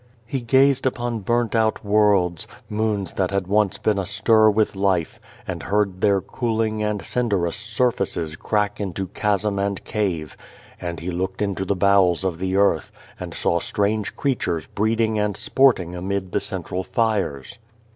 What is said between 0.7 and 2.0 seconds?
upon burnt out